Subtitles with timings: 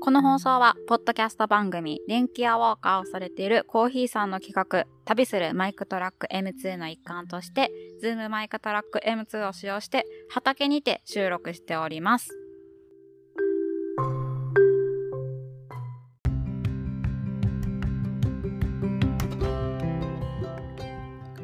[0.00, 12.30] この放送は、ポッドキャスト番組、電気アウォーカーをされているコーヒーさんの企画、旅する MicTrak M2 の一環として、 Zoom MicTrak M2 を使用して、畑にて収録しております。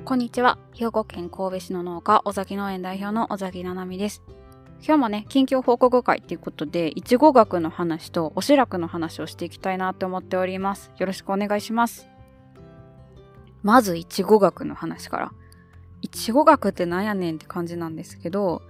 [0.05, 0.59] こんにちは。
[0.75, 4.23] 兵庫県神戸市の農家、尾崎農園代表の尾崎七海です。
[4.87, 10.93] 今日もね、近況報告会っていうことで、いちご学の話とおしらくの話をしていきたいなって思っております。
[10.99, 12.07] よろしくお願いします。
[13.63, 15.33] まず、いちご学の話から。
[16.03, 18.61] いちご学ってなんやねんって感じなんですけど、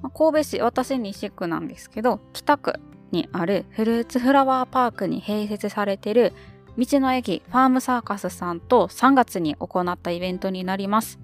[0.00, 6.32] まあ、神戸市、私西区なんですけど、北区にあるフルーツフラワーパークに併設されてる
[6.78, 11.21] 道の駅ファームサーカスさんと3月に行ったイベントになります。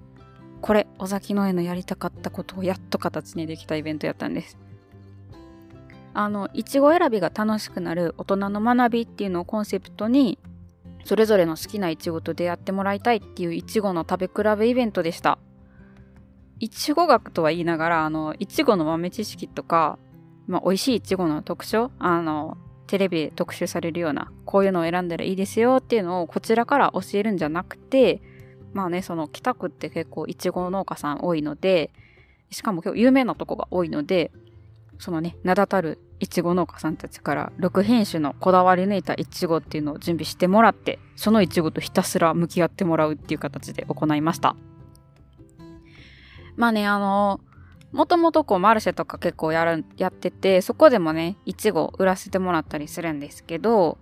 [0.61, 4.57] これ、尾崎農園のやりたかったことをやっと形にできたイベントやったんです。
[6.13, 10.37] あの、いちご選びが楽しくなる大人の学びっていうのをコンセプトに、
[11.05, 15.39] それぞれの好きないちごと出会ってもらいたいっていういちごの食べ比べイベントでした。
[16.59, 19.97] いちご学とは言いながら、あの、いちごの豆知識とか、
[20.47, 28.21] まあ、美味しいいちごの特徴、あの、テレビで特集されるような、こういうのを選んだらいいですよっていうのをこちらから教えるんじゃなくて、
[28.73, 31.91] まあね、その北区って結構いちご農家さん多いので、
[32.51, 34.31] しかも今日有名なとこが多いので、
[34.97, 44.55] そのね、名だたるいちご農家さんたちから6品種のこだわり抜いたいちごっていうのを準備してもらって、そのいちごとひたすら向き合ってもらうっていう形で行いました。
[46.57, 47.39] まあね、あの、
[47.93, 53.97] もともとこうマルシェとか結構やる、やってて、そこでもね、いちご売らせてもらったりするんですけど、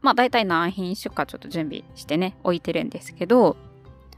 [0.00, 3.56] まあ大体何品種かちょっと準備してね、置いてるんですけど、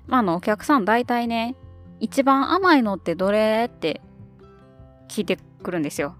[0.06, 1.56] まあ、あの、お客さん大体ね、
[2.00, 4.00] 一番甘いのってどれって
[5.08, 6.16] 聞いてくるんですよ。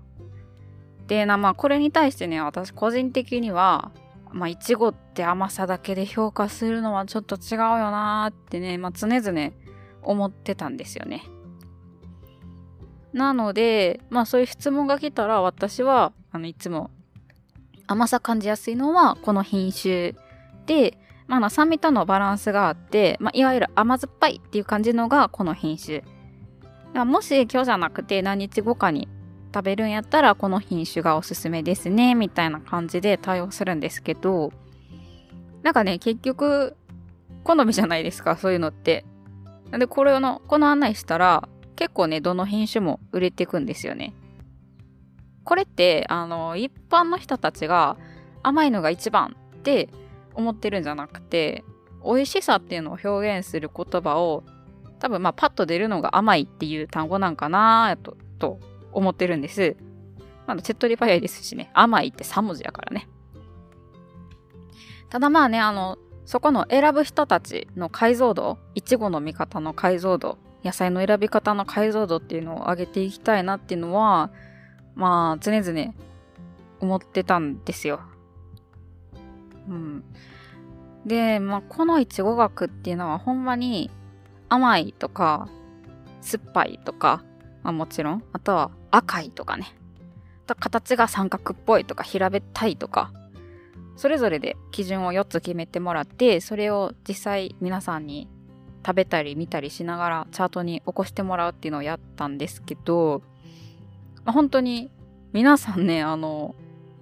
[1.06, 3.92] で、な、まあ、これに対してね、私個人的には、
[4.32, 9.50] まあ、いちごって甘さだけで評価するのはちょっと違うよなーってね、まあ、常々
[10.02, 11.22] 思ってたんですよね。
[13.12, 16.90] なので、まあ、そういう質問が来たら、私は、あの、いつも
[17.86, 20.14] 甘さ感じやすいのはこの品種
[20.66, 26.04] で、まあ、酸味とのバランスがあって、まあ、いわゆる甘酸っぱいっていう感じのがこの品種。
[27.04, 29.08] もし今日じゃなくて何日後かに
[29.52, 34.52] 食べるんやったらこの品種がおすすめですね、みたいな感じで対応するんですけど、
[35.62, 36.76] なんかね、結局、
[37.42, 39.04] 好みじゃないですか、そういうのって。
[39.70, 44.14] なんで、これの、この案内したら、結構ね、どの品種も売れていくんですよね。
[45.44, 47.96] これって、あの、一般の人たちが
[48.42, 49.88] 甘いのが一番って
[50.36, 51.64] 思ってるんじゃなくて
[52.04, 54.44] 美味しさっていうのを表現する言葉を
[55.00, 58.60] 多分まあパッと出るのが甘いっていう単語なんかなとと
[58.92, 59.76] 思ってるんです。
[60.46, 63.08] まだチェットリパイアですしね甘いって3文字やからね。
[65.10, 74.30] ただまあねあのそこの選ぶ人たちの解像度いちごの見方の解像度野菜の選び方の解像度っていうのを上げていきたいなっていうのは
[74.94, 75.94] まあ常々
[76.80, 78.00] 思ってたんですよ。
[79.68, 80.04] うん。
[81.04, 83.90] で、まあ、このいちご学っていうのはほんまに
[84.48, 85.48] 甘いとか、
[86.20, 87.22] 酸っぱいとか、
[87.62, 89.74] まもちろん、あとは赤いとかね。
[90.46, 93.12] と形が三角っぽいとか平べったいとか、
[93.96, 98.28] それぞれで基準を4つ決めてもらって、それを実際皆さんに
[98.86, 103.22] 食べたり見たりしながらチャートに起こしてもらうっていうのをやったんですけど、
[104.24, 104.90] まあ、本当に
[105.32, 106.54] 皆さんね、あの、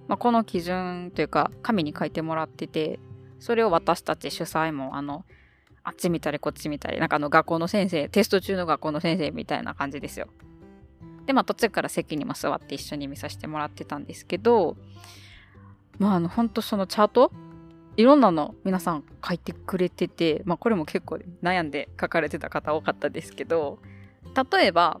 [0.07, 2.99] まあ、この基準というか紙に書いてもらってて
[3.39, 5.25] それを私たち主催もあの
[5.83, 10.27] あっち見たりこっち見たりなんかあの学校の先生テスト中の学校の先生みたいな感じですよ。
[11.25, 14.77] でまあ途中から席にも座って一緒に見させてもらってたんですけど
[15.97, 17.31] まああの本当そのチャート
[17.97, 23.79] いろんなの皆さん書いてくれててまあこれも結構悩んで書かれてた方多かったですけど
[24.51, 24.99] 例えば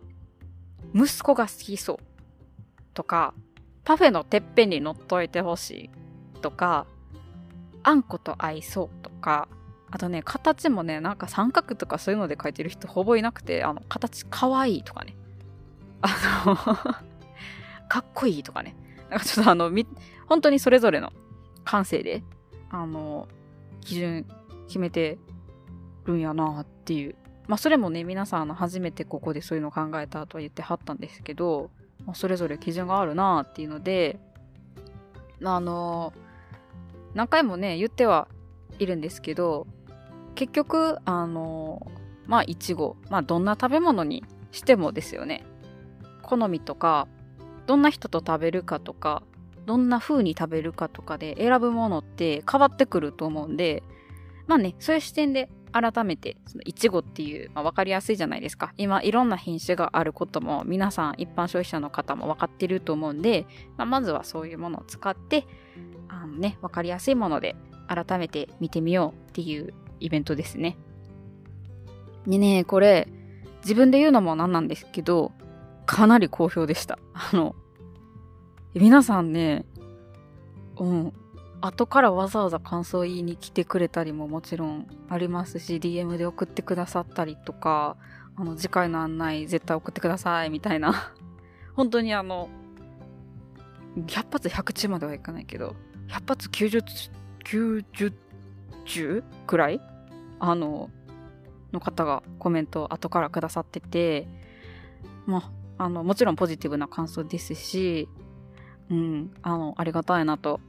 [0.95, 1.97] 息子が好きそう
[2.93, 3.33] とか
[3.85, 5.89] パフェのてっぺんに乗っといてほし
[6.35, 6.87] いとか、
[7.83, 9.47] あんこと合いそうとか、
[9.91, 15.15] あとね、形もね、なんか三角とかそういうので書いてる人ほぼいなくて、あの、形かわいいとかね。
[16.01, 16.55] あの
[17.87, 18.75] かっこいいとかね。
[19.09, 19.87] なんかちょっとあの、み、
[20.27, 21.13] 本当にそれぞれの
[21.63, 22.23] 感性で、
[22.71, 23.27] あの、
[23.81, 24.25] 基準
[24.67, 25.19] 決めて
[26.05, 27.15] るんやなっていう。
[27.47, 31.69] まあそれもね、皆さんの初めてここでそういうの考えたとは言ってはったんですけど、
[32.05, 34.19] まあ、それぞれ基準があるなっていうので、
[35.43, 36.13] あの
[37.13, 38.27] 何回もね言っては
[38.79, 39.67] いるんですけど
[40.33, 41.91] 結局あの
[42.25, 45.43] まあいちごまあどんな食べ物にしてもですよね。
[46.21, 47.07] 好みとか
[47.67, 49.21] どんな人と食べるかとか
[49.65, 53.83] どんな風に食べるかとかで選ぶものって変わってくると思うんで、
[54.47, 58.73] まあね、そういう視点で改めて、そのいちごっていう、まあ、分かりやすいじゃないですか。
[58.77, 63.45] 今、いろんな品種があることも、皆さん、一般消費者の方も分かってると思うんで、
[63.77, 65.45] まあ、まずはそういうものを使って、
[66.07, 67.55] あのね、分かりやすいもので
[67.87, 70.77] 改めて見てみようっていうイベントですね。
[72.25, 73.07] でね、これ、
[73.61, 75.31] 自分で言うのもなんなんですけど、
[75.85, 76.99] かなり好評でした。
[77.13, 77.55] あの、
[78.73, 79.65] 皆さんね、
[80.77, 81.13] うん、
[81.65, 87.97] 後からわざわざ感想言いに来てくれたりももちろんありますし、DM で送ってくださったりとか、
[88.35, 91.13] あの、次回の案内絶対送ってください、みたいな。
[91.75, 92.49] 本当にあの、
[93.95, 95.75] 100発100中まではいかないけど、
[96.07, 96.83] 100発90、
[97.43, 98.13] 90
[98.85, 99.81] 中くらい？
[100.39, 100.89] あの、
[101.71, 104.27] の方がコメントを後からくださってて、
[105.25, 108.07] まあ、あの、もちろんポジティブな感想ですし、
[108.89, 110.59] うん、あの、ありがたいなと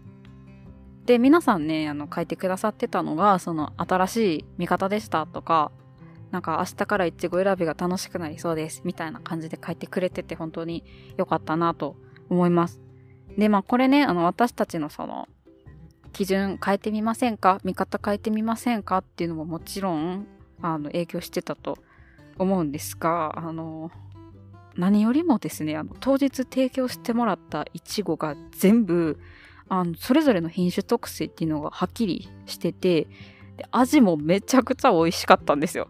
[1.07, 5.71] で、皆さんね、あの、書いてくださってたのが、その、新しい見方でしたとか、
[6.33, 10.85] なんか明日からいちご選びが楽しくなりそうです、みたいな感じで書いてくれてて本当に
[11.17, 11.97] 良かったなと
[12.29, 12.81] 思います。
[13.39, 15.29] で、まあこれね、あの、私たちのその、
[16.13, 17.61] 基準変えてみませんか？
[17.63, 18.99] 見方変えてみませんか？
[18.99, 20.27] っていうのももちろん、
[20.61, 21.79] あの、影響してたと
[22.39, 23.93] 思うんですが、あの、
[24.75, 29.21] 何よりもですね、あの、当日提供してもらったいちごが全部、
[29.69, 33.09] あの、それぞれの品種特性っていうのがはっきりしてて、
[33.57, 35.89] で味もめちゃくちゃ美味しかったんですよ。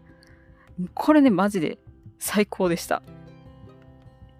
[0.93, 1.77] これね、マジで
[2.19, 3.01] 最高でした。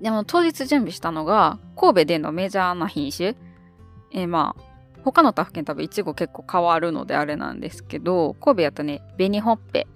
[0.02, 3.36] でも当日準備したのが、神戸でのメジャーな品種。
[4.12, 4.62] えー、まあ、
[5.04, 9.88] 他の他府県多分いちご結構変わるのであれなんですけど、神戸やとね、紅ほっぺ、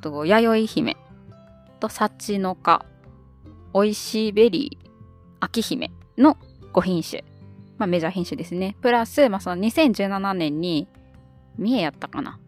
[0.00, 0.96] と、弥生姫、
[1.80, 2.84] と、さちのか、
[3.74, 4.88] おいCベリー、
[5.40, 6.36] 章姫の
[6.72, 7.24] 5品種。
[7.78, 8.76] まあ、メジャー品種ですね。
[8.82, 10.88] プラス、まあ、その2017年に、
[11.56, 12.38] 三重やったかな。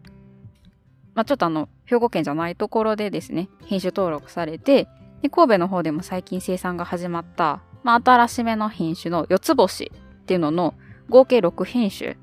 [1.15, 4.89] まあ、ちょっとあの、兵庫県じゃないところでですね、品種登録されて、
[5.23, 10.75] で神戸の方でも最近生産が始まった、まあ、新しめの品種の四つ星っていうのの
[11.09, 12.17] 合計6品種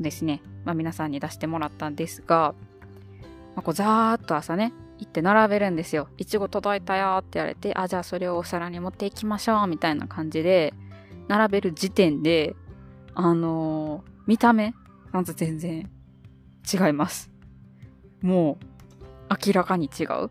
[0.00, 0.42] ですね。
[0.64, 2.54] まあ、皆さんに出してもらったんですが、
[3.54, 6.08] まあ、こうざーっと朝ね、行って並べるんですよ。
[6.16, 10.74] いちご届いたよって言われて、あ、じゃあそれをお皿に持っていきましょうみたいな感じで、
[11.28, 12.56] 並べる時点で、
[13.14, 14.74] あのー、見た目
[15.12, 15.90] なんと全然
[16.72, 17.30] 違います。
[18.20, 18.64] もう、
[19.46, 20.30] 明らかに違う。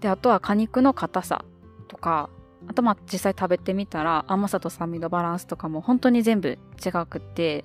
[0.00, 1.44] で、あとは果肉の硬さ
[1.88, 2.28] とか、
[2.66, 7.64] あとまあ実際食べてみたら甘さと酸味のバランスとかも本当に全部違くって、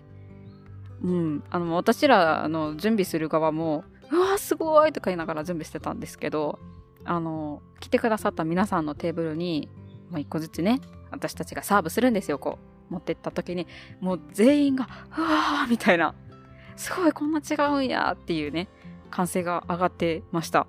[1.01, 6.59] うん、あの私らの準備する側も、うわすごいとか言いながら準備してたんですけど、
[7.05, 9.69] あの、来てくださった皆さんのテーブルに、
[10.11, 12.57] まあ、一個ずつね、私たちがサーブするんですよ、こ
[12.89, 12.93] う。
[12.93, 13.67] 持ってった時に、
[13.99, 16.15] もう全員が、うわーみたいな、
[16.75, 18.67] すごいこんな違うんやっていうね、
[19.11, 20.67] 歓声が上がってました。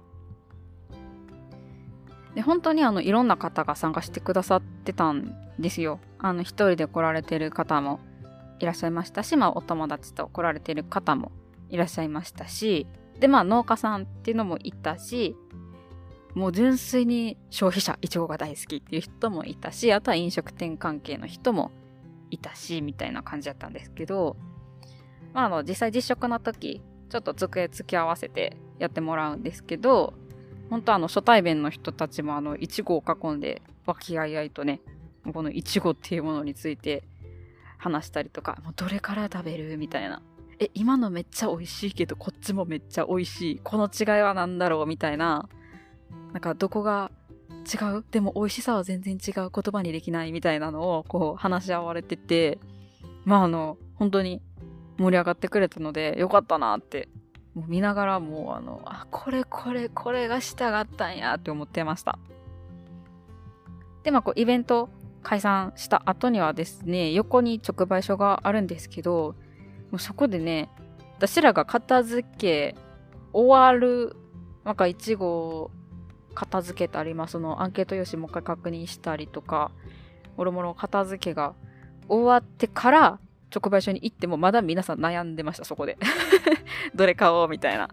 [2.35, 5.99] で、本当にあの、いろんな方が参加してくださってたんですよ。
[6.19, 8.01] あの、一人で来られてる方も
[8.61, 11.33] いらっしゃいましたし、まあ、お友達と来られてる方も
[11.71, 12.87] いらっしゃいましたし、
[13.19, 15.37] で、まあ、農家さんっていうのもいたし、
[16.35, 21.71] もう純粋に消費者、いちごが大好きっていう人もいたし、あとは飲食店関係の人も
[22.31, 24.37] いたし、みたいな感じだったんですけど、
[25.33, 30.15] まあ、あの、実際実食の時、ちょっと机付き合わせてやってもらうんですけど、
[30.71, 34.81] 本当あの、初対面の人たちもあの、いちごを囲んで、和気あいあいとね、
[35.33, 37.03] このいちごっていうものについて
[37.77, 40.23] 話したりとか、もうどれから食べるみたいな。
[40.61, 43.61] え、今のめっちゃ美味しいけど、こっちもめっちゃ美味しい。
[43.65, 45.49] この違いは何だろうみたいな
[46.33, 47.11] なんかどこが
[47.51, 48.05] 違う？
[48.11, 52.59] でも美味しさは全然違う言葉にできないみたいなのをこう話し合われてて、
[53.25, 54.41] まああの、本当に
[54.99, 57.09] 盛り上がってくれたのでよかったなって、
[57.55, 62.19] もう見ながらもうあの、あ、これこれこれがしたかったんやって思ってました。
[64.05, 64.89] で、まあこうイベント
[65.23, 69.35] 解散した後にはですね、横に直売所があるんですけど、
[69.91, 70.71] もうそこでね、
[71.17, 72.75] 私らが片付け
[73.33, 74.17] 終わる、
[74.65, 75.71] なんかいちご
[76.41, 79.71] 片付けたり、まあ、そのアンケート用紙もう一回確認したりとか、
[80.39, 81.55] もろもろ片付けが
[82.09, 83.19] 終わってから
[83.55, 85.99] 直売所に行ってもまだ皆さん悩んでました、そこで。
[86.97, 87.91] どれ買おうみたいな。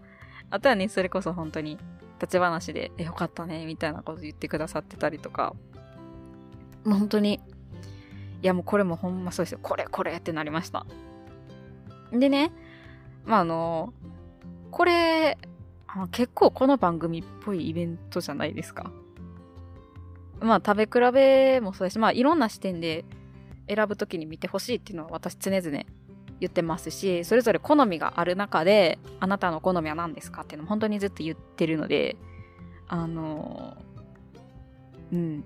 [0.48, 1.78] あとはね、それこそ本当に
[2.18, 5.54] 立ち話で、え、よかったね、みたいなこと言ってくださってたりとか、
[6.86, 7.42] もう本当に、
[8.40, 9.58] いやもうこれもほんまそうですよ。
[9.62, 10.86] これこれってなりました。
[12.12, 12.50] でね、
[13.26, 13.92] まああの、
[14.70, 15.36] これ、
[15.88, 18.90] あ結構この番組っぽいイベントじゃないですか。
[20.40, 23.04] まあ食べ比べもそうだし、まあいろんな視点で
[23.68, 25.84] 選ぶ時に見てほしいっていうのは私常々
[26.40, 32.16] 言ってますし、それぞれ好みがある中で、あなたの好みは何ですかっていうのも本当にずっと言ってるので、
[32.86, 33.76] あの
[35.12, 35.44] うん。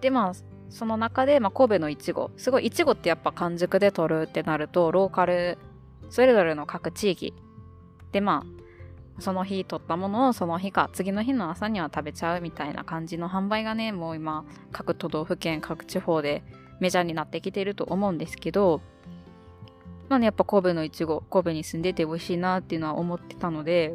[0.00, 0.32] で、まあ、
[0.68, 2.30] その中で、まあ、神戸のいちご。
[2.36, 5.58] すごい、いちごってやっぱ完熟で取るってなると、ローカル、
[6.10, 7.34] それぞれの各地域
[8.12, 8.63] で、まあ、
[9.18, 16.42] その日取ったものをその日か、次の日の朝には食べちゃうみたいな感じの販売がね、もう今、各都道府県、各地方で
[16.80, 18.80] メジャーになってきてると思うんですけど、
[20.08, 23.94] まあね、やっぱ神戸のいちご、神戸に住んでて美味しいなっていうのは思ってたので、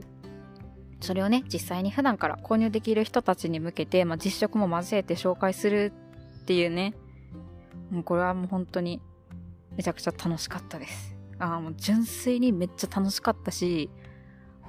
[1.02, 5.94] それをね、実際に普段から購入できる人たちに向けて、まあ、実食も交えて紹介する
[6.42, 6.94] っていうね、
[7.90, 9.02] もうこれはもう本当に
[9.76, 11.16] めちゃくちゃ楽しかったです。
[11.40, 13.90] ああ、もう純粋にめっちゃ楽しかったし、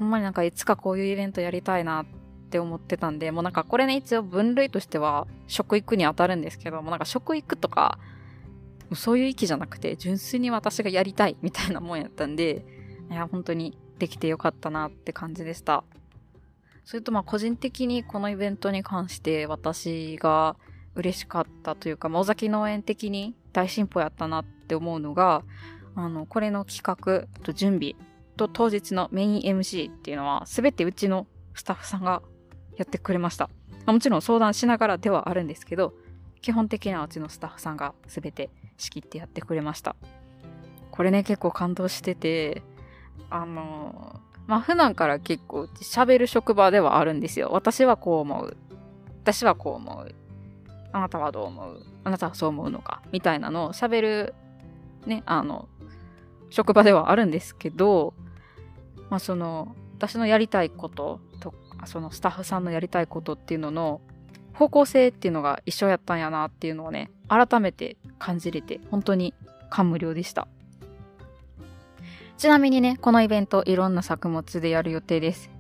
[0.01, 2.07] ほんまになんかいつかこういうイベントやりたいなっ
[2.49, 7.99] て思ってたんで、もうなんかこれね、一応分類としては食育に当たるんですけども、なんか食育とか、
[8.95, 12.65] そういう域じゃなくて、純粋に私がやりたいみたいなもんやったんで、
[13.11, 15.85] いや、本当にできてよかったなって感じでした。
[16.87, 20.57] それとまあ個人的にこのイベントに関して私が
[20.95, 25.43] 嬉しかったというか、尾崎農園的に大進歩やったなって思うのが、
[25.95, 27.97] あの、これの企画と準備
[28.41, 32.23] と当日のメイン MC っていうのは、すべてうちのスタッフさんが
[32.77, 33.51] やってくれました。
[33.87, 35.93] もちろん相談しながらではあるんですけど、
[36.41, 39.95] 基本的にはうちのスタッフさんがすべて仕切ってやってくれました。
[40.91, 42.63] これね、結構感動してて、
[43.29, 47.51] あの、まあ、普段から結構喋る職場ではあるんですよ。
[47.53, 48.57] 私はこう思う。
[49.23, 50.15] 私はこう思う。
[50.93, 51.83] あなたはどう思う？
[52.05, 53.03] あなたはそう思うのか？
[53.13, 54.35] みたいなのを喋る、
[55.07, 55.69] ね、あの、
[56.49, 58.15] 職場ではあるんですけど、
[59.11, 64.01] まあその、私のやりたいことと、そのスタッフさんのやりたいことっていうのの
[64.55, 69.35] 方向性っていうのが一緒やったんやなっていうのをね、改めて感じれて、本当に
[69.69, 70.49] 感無量でした。
[72.39, 75.51] ちなみにね、このイベントいろんな作物でやる予定です。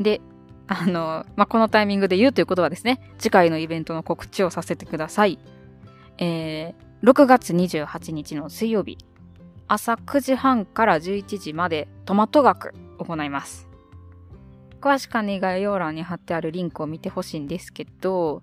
[0.00, 0.20] で、
[0.66, 5.38] あの、まあ、このタイミングで言うということはですね、次回のイベントの告知をさせてください。
[6.18, 8.98] えー、6月28日の水曜日、
[9.68, 13.68] 朝9時半から11時までトマト学行います。
[14.80, 18.42] 詳しくは、概要欄に貼ってあるリンクを見てほしいんですけど、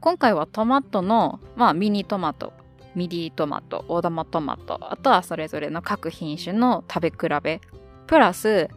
[0.00, 2.52] 今回はトマトの、まあ、ミニトマト、
[2.94, 7.60] ミディトマト、大玉トマト、あとはそれぞれの各品種の食べ比べ、
[8.06, 8.68] プラス、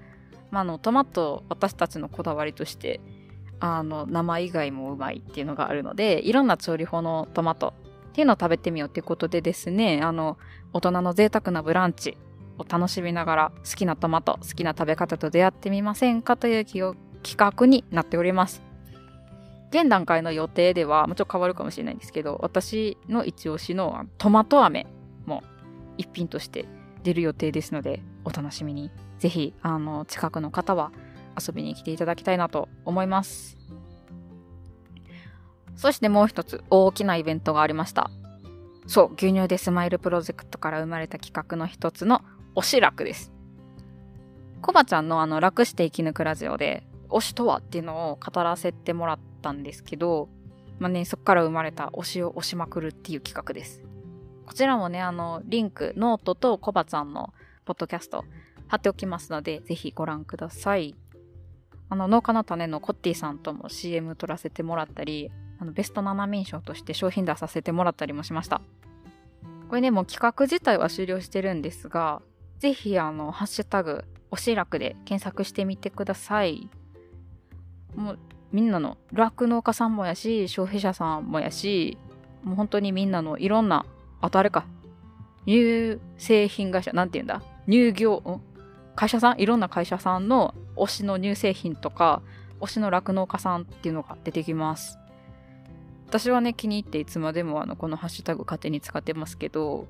[0.52, 3.00] まあ、のトマト私たちのこだわりとして
[3.60, 7.74] あの生以外もうまいっていうのがあるのでいろんな調理法のトマト
[8.10, 10.38] っていうのを食べてみようっていうことでですねあの
[10.74, 12.18] 大人の贅沢なブランチ
[12.58, 16.96] を楽しみながら好きなトマト好きな食べ方と出会ってみませんかという企
[17.36, 18.62] 画になっております
[19.72, 24.88] 現段階の予定ではもちろん変わるかもしれないんですけど私の一押しのトマト飴
[25.26, 25.44] も
[25.98, 26.66] 一品として
[27.04, 30.92] 出る予定ですのでお楽しみにぜひ、あの、近くの方は
[31.40, 33.58] 遊びに来ていただきたいなと思います。
[35.76, 38.10] そしてもう一つ大きなイベントがありました。
[38.90, 42.24] そう、牛乳でスマイルプロジェクトから生まれた企画の一つの
[42.56, 43.32] 推し楽です。
[44.64, 50.28] コバちゃんのあの楽して生き抜くラジオで推しとはっていうのを語らせてもらったんですけど、
[50.80, 53.84] まあね、そこから生まれた推しを推しまくるっていう企画です。
[54.48, 57.32] こちらもね、あの、リンク、ノートとコバちゃんの
[57.66, 58.26] ポッドキャスト
[58.70, 60.96] 貼っておきますので、ぜひご覧ください。
[61.90, 65.30] あの、農家の種のコッティさんとも CM 撮らせてもらったり、
[65.60, 68.62] あの、ベスト7名賞として商品出させてもらったりもしました。
[69.70, 72.22] これね、もう企画自体は終了してるんですが、
[72.58, 76.70] ぜひ、あの、ハッシュタグ、おしらくで検索してみてください。
[77.96, 78.20] もう、
[78.52, 81.98] みんなの、酪農家さんもやし、消費者さんもやし、
[82.44, 83.86] もう本当にみんなのいろんな、
[84.22, 84.66] あとあれか、
[85.46, 87.42] 乳製品会社、なんて言うんだ？
[87.68, 88.42] 乳業、
[88.96, 89.40] 会社さん？
[89.40, 92.22] いろんな会社さんの推しの乳製品とか
[92.60, 94.99] 推しの酪農家さんっていうのが出てきます。
[96.10, 99.88] 私はね気に入っていつまでもあのこのハッシュタグ勝手に使ってますけど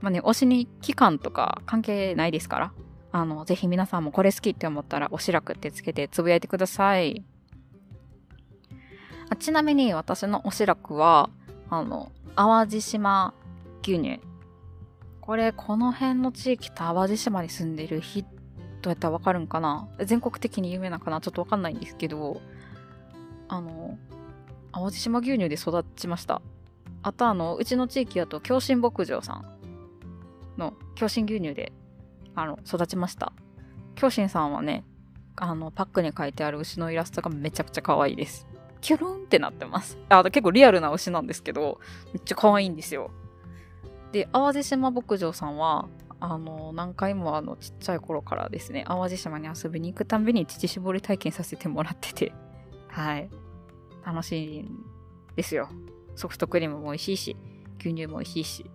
[0.00, 2.72] まあね推しに期間とか関係ないですから
[3.12, 7.24] あのぜひ皆さんもこれ好きって思ったらおしらくってつけてつぶやいてください。
[9.28, 11.30] あちなみに私のおしらくは
[11.68, 13.32] あの淡路島
[13.82, 14.20] 牛乳。
[15.20, 18.26] これこの辺の地域と淡路島に住んでる人
[18.86, 19.88] やったらわかるんかな？
[20.04, 21.20] 全国的に有名なかな？
[21.20, 22.40] ちょっとわかんないんですけど、
[23.46, 23.96] あの、
[24.72, 26.42] 淡路島牛乳で育ちました。
[27.02, 29.44] あとあの、うちの地域だと、京神牧場さん
[30.58, 31.72] の京神牛乳で、
[32.34, 33.32] あの、育ちました。
[33.94, 34.84] 京神さんはね、
[35.36, 38.46] あの、パックに書いてある牛のイラストがめちゃくちゃ可愛いです。
[38.80, 39.98] キュルンってなってます。
[40.08, 41.80] あ、結構リアルな牛なんですけど、
[42.12, 43.10] めっちゃ可愛いんですよ。
[44.12, 52.32] で、淡路島牧場さんは、あの、何回もあの、ちっちゃい頃からですね、淡路島に遊びに行くたびに乳搾り体験させてもらってて、
[52.88, 53.30] はい。
[54.04, 54.84] 楽しいん
[55.36, 55.68] ですよ。
[56.16, 57.36] ソフトクリームも美味しいし、
[57.78, 58.70] 牛乳も美味しいし、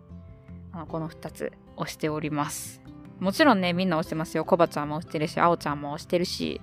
[0.72, 2.82] あのこの2つ押しております。
[3.20, 4.46] もちろんね、みんな押してますよ。
[4.46, 6.62] コバちゃんも押してるし、あおちゃんも押してるし、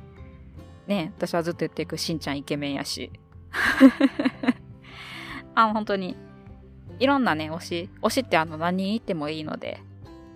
[0.86, 3.10] ね、私はずっと言っていくしんちゃんイケメンやし。
[5.54, 6.16] あ、本当に、
[6.98, 9.80] いろんなね、推し、推しってあの何人言ってもいいので、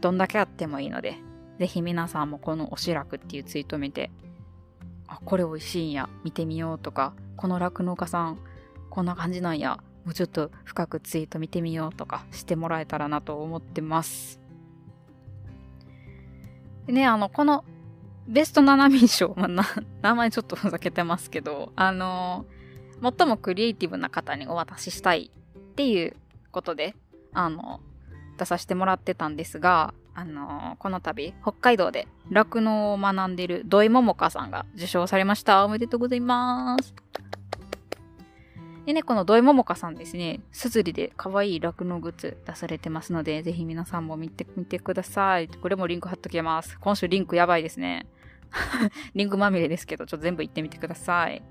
[0.00, 1.16] どんだけあってもいいので、
[1.58, 4.10] ぜひ皆さんもこの推し楽っていうツイート見て、
[5.08, 8.38] あ、これ美味しいんや、見てみようとか、この酪農家さん、
[8.90, 14.40] こんな感じなんや、もうちょっと深くツイート見てみようとかしてもらえたらなと思ってます。
[16.86, 17.64] でね、あの、この
[18.28, 19.64] ベスト7人賞、まあ、
[20.02, 22.44] 名前ちょっとふざけてますけど、あの
[23.02, 26.16] 最もクリエイティブな方にお渡ししたいっていう
[26.50, 26.94] ことで、
[27.32, 27.80] あの、
[28.38, 35.62] 出させてもらってたんですが、あのこの度、北海道で酪農を学んでいる土井桃香さんが受賞されました。
[35.66, 36.94] おめでとうございます。
[38.86, 45.48] でね、この土井桃香さんですね、すずりで可愛い酪農グッズ出されてますので、ぜひ皆さんも見てみてください。
[45.48, 46.78] これもリンク貼っときます。
[46.80, 48.06] 今週リンクやばいですね。
[49.14, 51.42] リンクまみれですけど、ちょっと全部行ってみてください。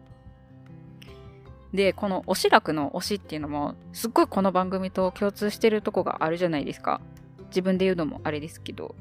[1.72, 7.00] で、この推し楽の推しっていうのも、すっごいこの番組と共通してるとこがあるじゃないですか。
[7.48, 8.96] 自分で言うのもあれですけど。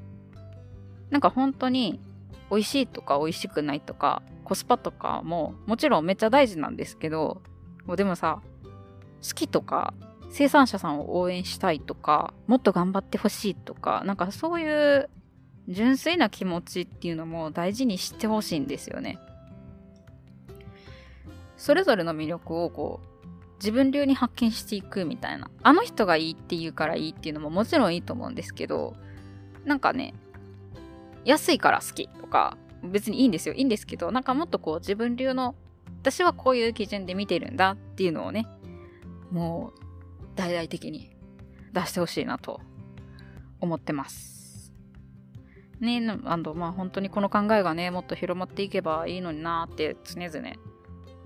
[1.10, 2.00] なんか本当に、
[2.50, 7.42] 美味しいとか美味しくないとか、コスパとかももちろんめっちゃ大事なんですけど、
[7.86, 8.42] もうでもさ、
[9.22, 9.94] 好きとか、
[10.30, 15.08] 生産者さんを応援したいとか、もっと頑張ってほしいとか、なんかそういう
[15.68, 19.18] 純粋な気持ちっていうのも大事にしてほしいんですよね。
[21.56, 23.13] それぞれの魅力をこう、
[23.64, 25.50] 自分流に発見していくみたいな。
[25.62, 28.94] あの人がいいって言うからいいっていうのももちろんいいと思うんですけど、
[29.64, 30.12] なんかね、
[31.24, 33.54] 安いから好きとか、別にいいんですよ。
[33.54, 35.54] いいんですけど、なんかもっとこう自分流の
[36.02, 38.46] 私はこういう基準で見てるんだっていうのをね、
[39.30, 39.80] もう
[40.36, 41.16] 大々的に
[41.72, 42.60] 出してほしいなと
[43.62, 44.74] 思ってます。
[45.80, 50.48] ねあの、まあ本当にこの考えがね、もっと広まっていけばいいのになって常々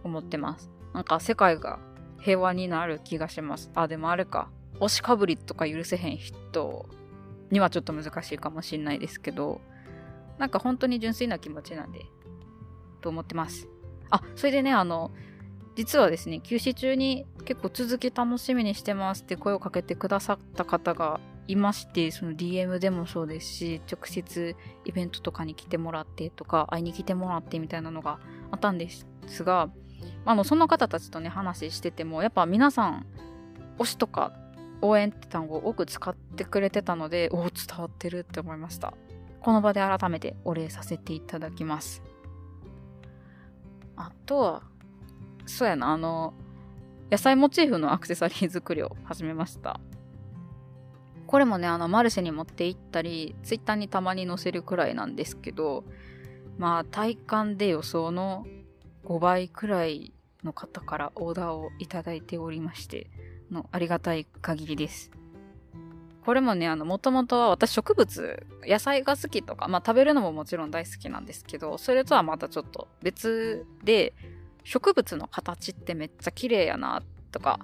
[0.05, 0.71] 思ってます。
[0.95, 1.81] なんか世界が
[2.21, 3.71] 平和になる気がします。
[3.75, 4.51] あ、でもあれか。
[4.81, 6.89] 推しかぶりとか許せへん人
[7.51, 9.61] にはちょっと難しいかもしんないですけど、
[10.39, 12.07] なんか本当に純粋な気持ちなんで、
[13.01, 13.69] と思ってます。
[14.11, 15.11] あ、それでね、あの、
[15.75, 28.19] 実はですね、休止中に結構続き楽しみにしてますって声をかけてくださった方がいまして、その DM でもそうですし、直接イベントとかに来てもらってとか、会いに来てもらってみたいなのが
[28.51, 29.07] あったんです
[29.45, 29.71] が、
[30.25, 33.07] あの、その方たちとね、話してても、やっぱ皆さん、
[33.79, 34.33] 推しとか
[34.81, 38.95] 応援って単語を多く使ってくれてたので、おお、伝わってるって思いました。
[39.41, 42.03] この場で改めてお礼させていただきます。
[43.97, 44.63] あとは、
[45.47, 46.35] そうやな、あの、
[47.11, 49.81] 野菜モチーフのアクセサリー作りを始めました。
[51.27, 55.85] これもね、あの、マルシェに持って行ったり、ツイッターにたまに載せるくらいなんですけど、
[56.59, 58.47] まあ、体感で予想の
[59.09, 60.13] 5倍くらい
[60.45, 63.07] の方からオーダーをいただいておりまして、
[63.51, 65.11] のありがたい限りです。
[66.27, 74.13] これもね、あの、もともとは私植物、野菜が好きとか、まあ食べるのももちろん大好きなんですけど、それとはまたちょっと別で、
[74.63, 77.61] 植物の形ってめっちゃ綺麗やな、とか、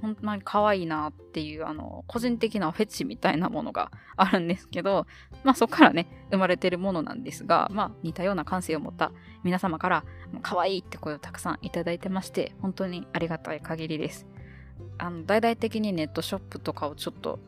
[0.00, 5.06] 本当に可愛いなっていう、あの、個人的なフェチみたいなものがあるんですけど、
[5.44, 9.12] まあそこからね、生まれてるものなんですが、まあ似たような感性を持った
[9.44, 10.04] 皆様から、
[10.42, 14.26] 可愛いって声をたくさんいただいてまして、本当にありがたい限りです。
[14.98, 17.38] あの、大々的にネットショップとかをちょっと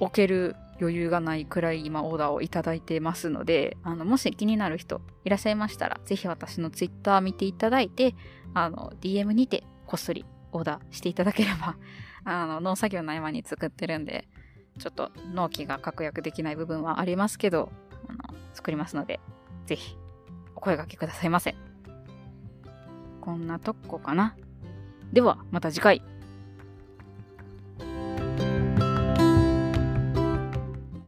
[0.00, 8.14] 置ける余裕がないくらい今オーダーをいただいてますので、あの、もし気になる人いらっしゃいましたら、ぜひ私のツイッター見ていただいて、
[8.54, 11.76] あの、DM にてこっそりオーダーしていただければ、
[12.24, 14.28] あの、農作業の合間に作ってるんで、
[14.78, 17.70] ちょっと納期が確約できない部分はありますけど、
[18.08, 19.20] あの、作りますので、
[19.66, 19.96] ぜひ、
[20.54, 21.54] お声掛けくださいませ。
[23.20, 24.36] こんなとこかな。
[25.12, 26.11] では、また次回。